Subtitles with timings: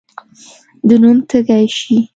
[0.87, 1.97] د نوم تږی شي.